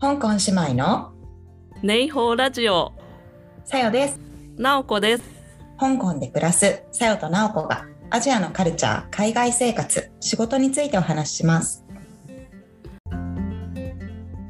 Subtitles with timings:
[0.00, 1.12] 香港姉妹の
[1.82, 2.94] ネイホーラジオ
[3.66, 4.18] さよです。
[4.56, 5.24] なおこです
[5.78, 11.84] 香港で暮らすさよとなおこがアジアのカルチャー、海外生活、仕事についてお話しします。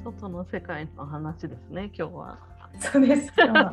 [0.04, 2.38] 外の世界の話ですね今日は
[2.78, 3.32] そうです。
[3.36, 3.72] 今日は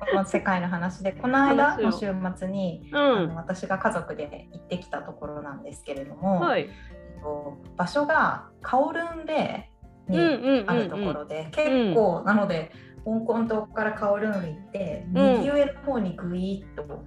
[0.00, 9.71] この世界の話で、この間の週話末に、うあのん私が家族で行ってきたところなんですけれども、はいえっと場所がカオルンベイうんうんうん
[10.08, 12.72] にあるところで、結構なので
[13.04, 15.38] 香港島からカオルン行って、うん。
[15.38, 17.04] 右上の方にグイッと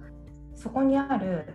[0.54, 1.46] そこにある、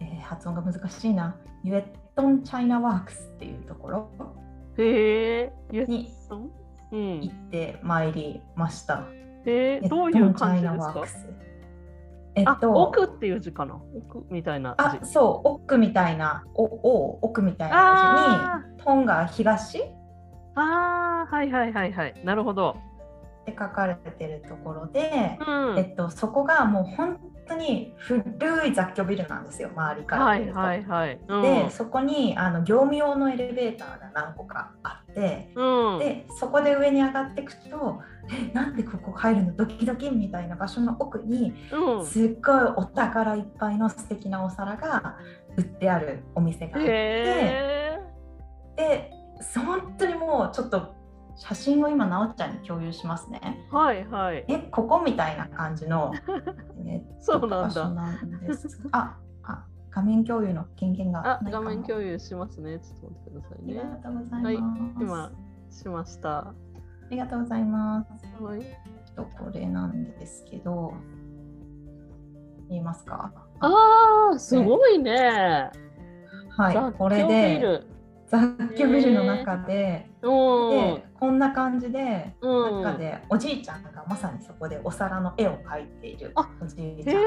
[0.00, 1.36] えー発音が難しいな。
[1.62, 1.84] ユエッ
[2.16, 4.10] トンチャイナワークスっていうところ。
[4.78, 6.10] へえゆっに
[6.90, 9.04] 行ってまいりました。
[9.44, 11.04] えー、どういう感じですか？
[12.34, 13.80] えっあと奥っていう字かな？
[13.94, 14.98] 奥みたいな字。
[14.98, 19.82] あそう奥みたいなおお奥みたいなあ字にトンが東
[20.60, 22.14] っあーはいはいはいはい。
[22.24, 22.76] なるほど。
[23.44, 25.78] て書かれてるところで、うん。
[25.78, 30.24] えっと、そこがもう本当に古い雑居ビルなんですよ周りから。
[30.24, 31.20] はいはいはい。
[31.28, 31.42] うん。
[31.42, 35.98] でそこにあの業務用のエレベーターが何個かあってうん。
[36.00, 42.04] でそこで上に上がっていくと「えなんでここ入るのドキドキ」みたいな場所の奥にうん。
[42.04, 45.16] すっごいお宝いっぱいの素敵なお皿が
[45.56, 48.00] 売ってあるお店があってへ
[48.76, 49.15] で
[49.64, 50.94] 本当にもうちょっと
[51.36, 53.66] 写真を今なおちゃんに共有しますね。
[53.70, 56.12] ーはいはいえここみたいな感じの
[56.86, 58.80] えっとそうなんなんです。
[58.92, 64.44] ああ画面共有の権限があ画面共有しますねちょっと待ってくださいねありがとうございます。
[64.44, 65.32] はい今
[65.70, 66.54] しましたあ
[67.10, 68.42] りがとうございます。
[68.42, 68.62] はい
[69.14, 70.92] とこれなんですけど、
[72.68, 73.32] 見えますか？
[73.60, 75.70] あーすごいね
[76.50, 77.86] はい、これでル
[78.28, 82.82] 雑居ビルの中で、うんでこんな感じで、うん。
[82.82, 87.26] 中でおじいちゃんがまさにそこでお皿の絵を描いているあおじいへちゃんとか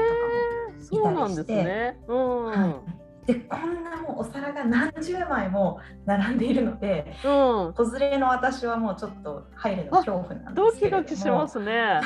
[0.78, 1.98] えそうなんですね。
[2.06, 2.44] うん。
[2.44, 2.82] は
[3.24, 7.74] い、でこんなもうお皿が何十枚も並んでいるのでうん。
[7.74, 12.00] 子連れの私はもうちょっと入るの恐怖なんでドキすけれどもドキしますね。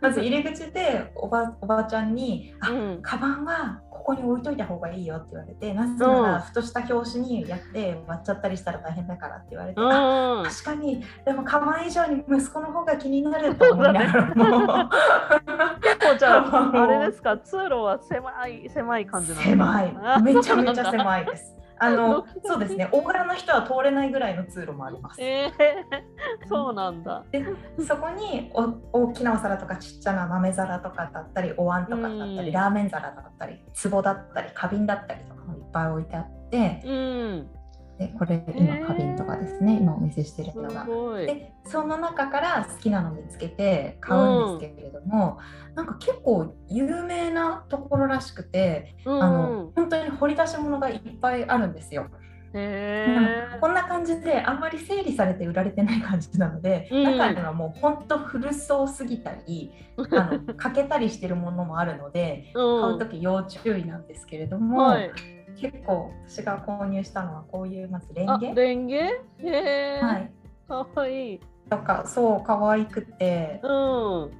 [0.00, 3.02] まず入り口でおばおばちゃんに「あ、うん。
[3.02, 10.44] カバンはここに置いといた方がいいよ」って言われてなぜなうんらふとした拍子にやって割っちゃったりしたら大変だからって言われて、あうん。
[10.44, 14.88] 確かにでもカバン以上に息子の方が気になると思いながらも
[15.82, 19.64] 結構じゃああれですか通路は狭い狭い感じなんですか？
[19.78, 20.22] 狭い。
[20.22, 21.57] めちゃめちゃい狭いです。
[21.80, 22.88] あの そうですね。
[22.92, 25.22] 大柄の人は通れないぐらいの通路もあります。
[25.22, 25.52] えー、
[26.48, 27.24] そうなんだ。
[27.30, 27.44] で
[27.86, 32.52] そこにお大きなお皿とかちっちゃな豆皿とかだったりお椀とかだったり、うん。
[32.52, 36.82] ラーメン皿だったり壺だったり花瓶だったりとかもいっぱい置いてあって。
[36.84, 37.57] うん
[37.98, 40.86] でこれ今花瓶とかですね、今お見せしてるすのが。
[41.26, 45.38] でその中から好きなの見つけて買うんですけれども、
[45.74, 52.06] なんか結構有名なところらしくて、うんあの本当に掘り出し物がいっぱいあるんですよ。
[52.54, 65.10] へえこんな感じであんまり整理されて売られてない感じなので、うん中にはもう本当古そうすぎたりあの 欠けたりしてるものもあるので買う時要注意なんですけれども、はい
[65.60, 68.96] 結構私が購入したのはこういうまずレンあゲ、レンゲ？
[68.96, 70.30] へえ、はい、
[70.68, 71.40] かわいい。
[71.70, 73.60] とかそう可愛くて。
[73.62, 74.30] うん。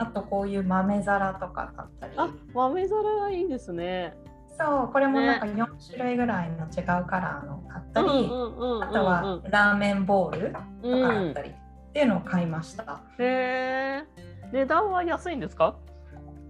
[0.00, 2.12] あとこういう豆皿とかだったり。
[2.16, 4.14] あ豆皿がいいですね。
[4.58, 10.64] そうこれもなんか4種類ぐらいの違うカラーの買ったり、うんうんうんうんあとはラーメンボールとか
[11.14, 11.50] だったり。
[11.50, 13.00] っていうのを買いました。
[13.18, 14.04] へえ
[14.52, 15.76] 値段は安いんですか？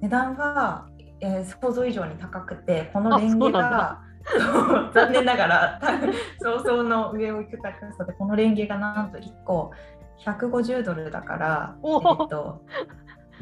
[0.01, 0.87] 値段が、
[1.21, 4.01] えー想像以上に高くてこのレンゲが
[4.93, 5.81] 残念ながら
[6.41, 9.73] 想像の上を行く高さでこのレンゲがなんと1個
[10.25, 12.25] 150ドルだから、えお。
[12.25, 12.63] っと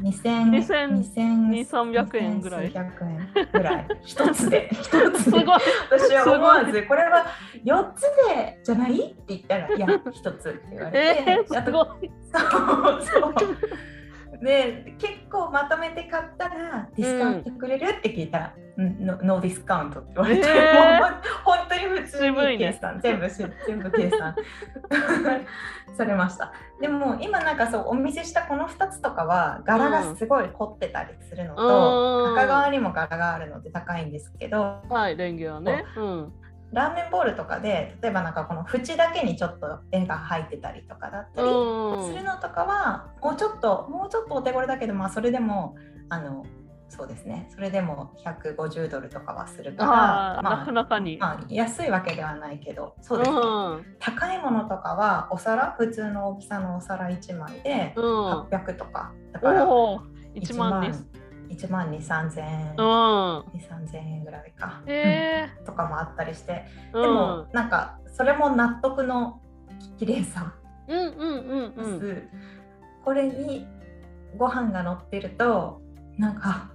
[0.01, 2.69] 2000 2000 2000 2300円ぐらい。
[2.69, 3.87] ぐらい。
[4.03, 5.17] 一つで 一つで。
[5.19, 5.43] すごい。
[5.89, 7.25] 私は思わすずこれは
[7.65, 9.11] 4つでじゃない？
[9.11, 12.11] って言ったらいや一つって言われて、えー、すごい。
[12.31, 13.33] そうそう。
[14.41, 20.99] で結構まとめて買ったらディスカウントくれるって聞いたら、うん、ノノーディスカウントって言われて、えー。
[20.99, 23.35] もう本当に普通に計算、全部し
[23.65, 24.35] 全部計算。
[25.97, 26.53] されました。
[26.79, 32.35] でも今なんかそうお見せしたこの2つとかは柄がすごい凝ってたりするのと、うん。
[32.35, 35.83] 中側にも柄があるので高いんですけどはいレンゲはね。
[35.97, 36.33] うん
[36.73, 45.75] ラーメンボールとかで例えばなんかこの縁だけにちょっと絵が入ってたりとかだったり、うんするのとかはもうちょっともうちょっとお手頃だけどまあそれでも
[46.09, 46.45] あの
[46.89, 51.17] そうですねそれでも150ドルとかはするからまあなかなかに。
[51.17, 53.85] まあ、安いわけではないけどそうですね、うん。
[53.99, 58.31] 高いものとかはお皿普通の大きさのお皿1枚でうん。
[58.43, 60.01] 800とかだからおお、
[60.33, 61.05] 一万です。
[61.49, 62.77] 1万2 3 0 0 0円うん。
[62.77, 65.49] 2 3 0 0円ぐらいか、へえ。
[65.59, 67.01] う んとかもあったりしてうん。
[67.01, 69.39] でも、なんかそれも納得の
[69.97, 70.53] 綺麗さ
[70.87, 71.99] うんうんうんうん。
[71.99, 72.27] です、
[73.03, 73.67] これに
[74.37, 75.81] ご飯が乗ってると
[76.17, 76.69] なんか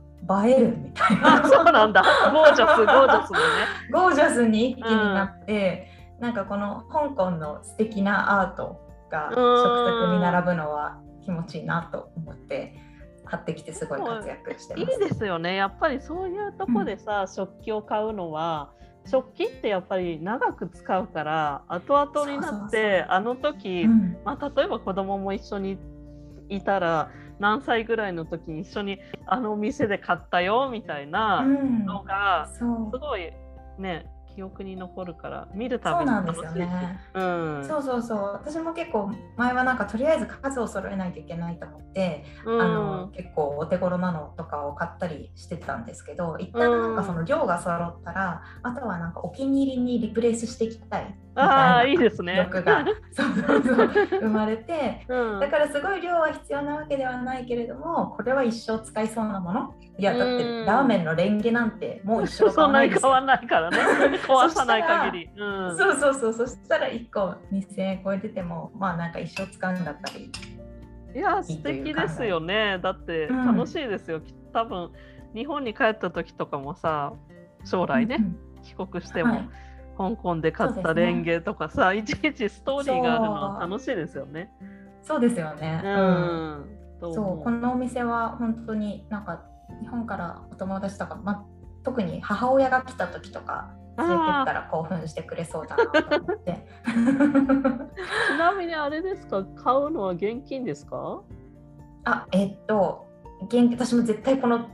[0.45, 2.03] 映えるみたいなあ、そうなんだ。
[2.33, 3.45] ゴージャス、ゴージャスだね。
[3.93, 5.89] ゴージャスに一気になって、
[6.21, 8.81] なんかこの香港の素敵なアート
[9.11, 12.77] が食卓に並ぶのは気持ちいいなと思って
[13.25, 14.99] 買ってきてすごい活躍していいます。
[14.99, 15.57] ですよね。
[15.57, 18.71] やっぱりそういうとこでさ、食器を買うのは。
[19.07, 25.77] 食器ってやっぱり長く使うから後々になってあの時、うんまあ、例えば子供も一緒に
[26.49, 27.11] いたら
[27.41, 33.33] 何歳ぐらいの時に一緒にあのお店で買ったよみたいなうんのがすごい
[33.79, 36.52] ね記憶に残るから見るたびにそうなんで楽しいし。
[36.52, 37.00] すよね。
[37.14, 37.64] うん。
[37.67, 38.19] そうそうそう。
[38.32, 42.61] 私も結構前はなんかとりあえず数を揃えないといけないと思って、うん。
[42.61, 52.37] あの結構お手頃なのとかを買ったりしてたんですけど一旦なんかその量が揃ったら、あとはなんかお気に入りにリプレイスしていきたいあいいですね。
[52.37, 52.84] 欲が。
[53.12, 53.88] そうそうそう
[54.20, 55.05] 生まれて。
[55.08, 55.40] うん。
[55.40, 59.75] だからすごい量は必要なわけではないけれどもこれは一生使いそうなもの？
[59.99, 60.67] いやだってうん。
[60.67, 63.79] ラーメンのレンゲなんてもう一生買そんわないに変わんないからね。
[64.26, 65.31] 壊さない限り。
[65.37, 65.76] うん。
[65.76, 70.31] そうそうそうそしたら1個2000円超えててもまあなんか一生使うんだったり。
[71.14, 72.79] いや素敵ですよね。
[72.82, 73.46] だってうん。
[73.56, 74.20] 楽しいですよ。
[74.20, 74.90] き多分
[75.34, 77.14] 日本に帰った時とかもさ
[77.64, 78.37] 将来ね、うん。
[78.62, 79.49] 帰国しても、はい
[79.97, 84.50] 香港で買ったレンゲとかさ、いちいちストーリーがあるのは楽しいですよね。
[85.03, 85.81] そうですよね。
[85.85, 86.79] ううん。
[87.00, 89.43] そう思このお店は本当になんか
[89.81, 91.44] 日本からお友達とか、まあ、
[91.83, 96.67] 特に母親が来た時とか連れてったら興奮してくれそうだなと思って。
[96.85, 99.44] ちなみにあれですか？
[99.56, 101.21] 買うのは現金ですか？
[102.05, 103.06] あえっと
[103.49, 104.69] 現私も絶対この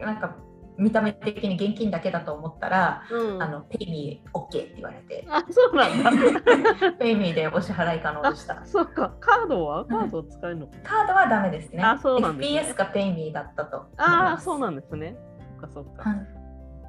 [0.00, 0.36] なんか
[0.76, 3.42] 見た目的に現金だけだと思ったら、うん。
[3.42, 6.92] あのペイミー OK って言われてあそうなんだ。
[6.98, 8.60] ペイミーでお支払い可能でした。
[8.64, 9.84] そっかカードは？
[9.84, 10.66] カード使えるの？
[10.66, 11.82] かカードはダメですね。
[11.82, 14.36] あそうなんですね FPS かペイミーだったとあ。
[14.40, 15.16] そうなんですね。
[15.60, 16.10] そっかそっか。
[16.10, 16.26] はい。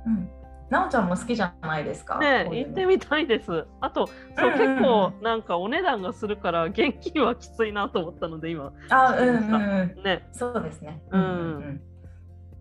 [0.07, 0.29] うん。
[0.67, 2.17] なおちゃんも好きじゃないですか？
[2.17, 3.67] ね行ってみたいです。
[3.81, 4.13] あと、そ
[4.47, 10.03] う、うんうんうん結構なんかお値段がするから現金はきついなと思ったので今あ、うんうんうん。
[10.03, 10.27] ね。
[10.31, 11.03] そうですね。
[11.11, 11.81] うんん。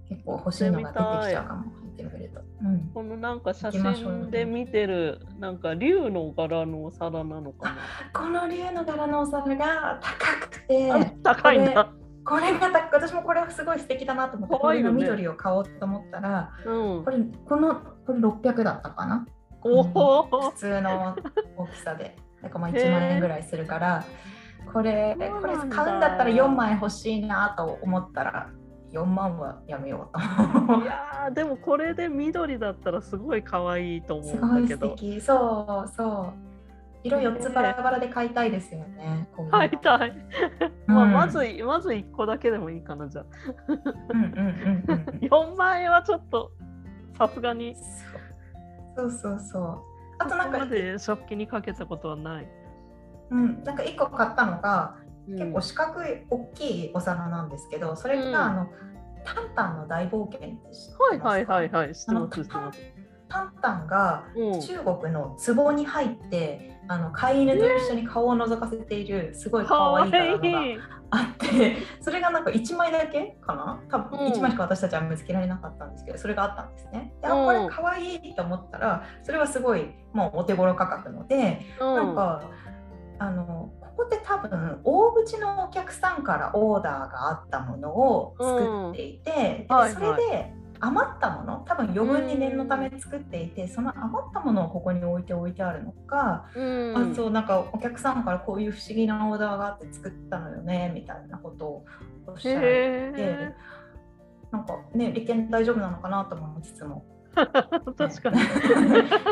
[0.09, 1.63] 結構欲しいのが出てきちゃうかも。
[1.63, 2.41] 入ってみると。
[2.63, 2.91] うん。
[2.93, 7.77] このなんか写真で見てるなんか竜の柄のお皿なのか
[8.13, 10.93] この竜の柄のお皿が高くて
[11.23, 11.93] 高いんだ。
[12.27, 17.11] これが私もこれすごい素敵だなと思ってねこれの緑を買おうと思ったらうんこ。
[17.11, 19.27] れこのこれ600だったかな？
[19.63, 20.53] 普。
[20.57, 21.17] 通の
[21.57, 24.05] 大きさでだからまあ1万円ぐらいするから
[24.73, 28.51] これこれ買うんだったら4万円欲しいなと思ったら
[28.95, 30.21] 4万はやめようと。
[30.83, 34.91] いやーでもこれで緑だったらすごい可愛いと思うんだけど。
[34.91, 35.21] 素敵。
[35.21, 36.33] そうそう。
[37.03, 39.59] 色4つバラバラで買いたいですよねこういうの。
[39.59, 40.11] 買いたい。
[40.89, 40.95] うん。
[40.95, 43.25] まあまずまず1個だけでもいいかなじゃあ。
[44.13, 46.53] うんうんうんうん4万円はちょっと
[47.19, 47.75] さすがに。
[48.97, 49.11] そう。
[49.11, 49.79] そうそう
[50.19, 52.49] あとなんかここまで食器にかけたことはない。
[53.31, 58.69] うん、なんか1個買ったのが、うん結構四角い大きいお皿なんですけどそれが、うんあの
[59.25, 60.51] タンタンの大冒険
[60.99, 61.95] はいはいはいはい。
[61.95, 62.51] 知って。
[63.27, 64.61] タンタンがうん。
[64.61, 71.05] 中国の壺に入ってあの飼い犬と一緒に顔を覗かせているすごい可可愛い柄のが。
[71.11, 73.81] あってそれがなんか1枚だけかな？
[73.89, 77.15] 多分うん1枚しか私たちは見つけられなかったんですけどそれがあったんですね。
[77.23, 82.43] であうんこれ可愛いと思ったらそれはすごいもうお手頃価格のでなんか
[83.19, 97.13] あのここって多分大口のお客さんからオーダーがあったものを作っていて、ではいはいそれで余ったもの多分余分に念のため作っていてその余ったものをここに置いて置いてあるのか、うん。
[97.13, 101.85] あそうなんかお客さんからこういう不思議なオーダーがあって作ったのよねみたいなことを
[102.27, 103.53] おっしゃられてへ
[104.51, 107.05] なんかね利権大丈夫なのかなと思いつつも。
[107.35, 108.31] ー 確か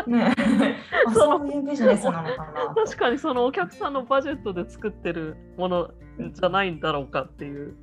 [0.07, 0.13] に。
[0.13, 0.35] ね
[1.07, 5.91] あそういうビジネスなのかなと 確かにそのお客さんのバジェットで作ってるもの
[6.33, 7.75] じゃないんだろうかっていう。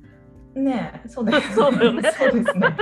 [0.54, 1.44] ねえ、そうだよね。
[1.52, 2.76] そうだよねそうですね。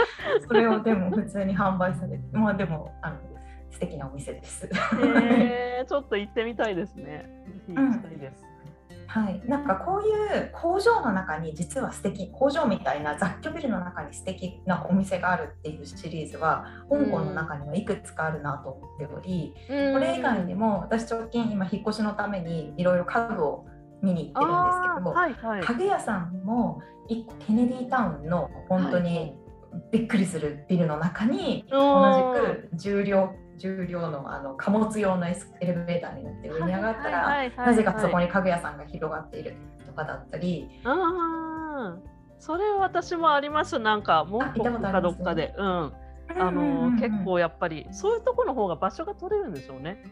[0.47, 3.17] それをでも普通に販売されて、まあでもあの
[3.71, 4.67] 素敵なお店です。
[4.67, 7.29] へえちょっと行ってみたいですね。
[7.69, 8.45] 行きたいです。
[9.09, 23.67] はい、なんかこういう工場の中に実は素敵工場みたいな雑居ビルの中に素敵なお店があるっていうシリーズは香港の中にはいくつかあるなと思っており、うん、これ以外にも私直近今引っ越しのためにいろいろ家具を
[24.03, 29.35] 見に行ってるんですけど、はいはい、家具屋さんも1個ケネディタウンの本当に
[29.91, 40.69] びっくりするビルの中に同じく重量重量のあの貨物用のエレベーターに乗って上に上がったらなぜかそこに家具屋さんが広がっているとかだったり。
[40.85, 41.99] あ
[42.39, 44.41] それ私もありますなんかもう
[44.81, 45.55] かどっかで。
[45.59, 45.93] うん。
[46.37, 50.05] あの、結構やっぱりそういうところの方が場所が取れるんでしょうね。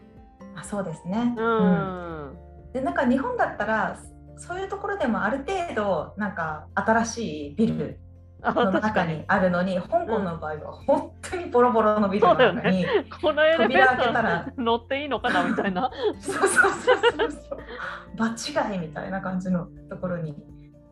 [0.55, 1.35] あそうですね。
[1.37, 2.29] うん。
[2.29, 2.37] うん、
[2.73, 3.99] でなんか日本だったら
[4.37, 7.99] そういうところでもある程度なんか新しいビル
[8.43, 15.89] の中にあるのに香港の場合は本当にボロボロのビルの中に、ね、このエレベーター乗っていいのかなみたいな。
[16.19, 16.71] そうそうそう
[17.17, 17.59] そうそう。
[18.15, 20.35] 場違いみたいな感じのところに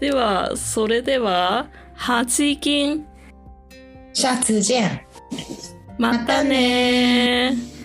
[0.00, 3.06] では、それでは、8金。
[4.12, 5.02] 下次见。
[5.98, 7.75] またね